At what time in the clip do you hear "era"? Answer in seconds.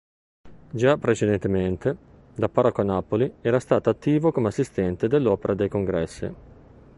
3.41-3.59